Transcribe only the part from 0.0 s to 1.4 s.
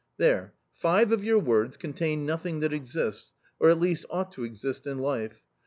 "There, five of your